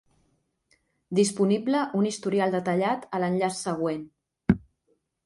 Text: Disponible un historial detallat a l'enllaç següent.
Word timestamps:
Disponible 1.19 1.83
un 1.99 2.07
historial 2.11 2.55
detallat 2.55 3.05
a 3.19 3.21
l'enllaç 3.25 3.61
següent. 3.67 4.01